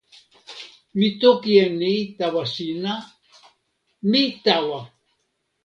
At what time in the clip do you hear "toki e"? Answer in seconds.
1.21-1.67